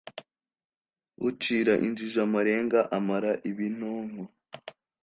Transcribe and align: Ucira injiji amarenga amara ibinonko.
Ucira 1.27 1.73
injiji 1.85 2.17
amarenga 2.25 2.79
amara 2.97 3.31
ibinonko. 3.49 4.23